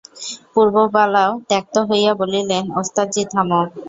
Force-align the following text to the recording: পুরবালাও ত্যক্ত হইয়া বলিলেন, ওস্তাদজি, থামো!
পুরবালাও 0.53 1.31
ত্যক্ত 1.41 1.75
হইয়া 1.89 2.11
বলিলেন, 2.21 2.63
ওস্তাদজি, 2.79 3.23
থামো! 3.31 3.61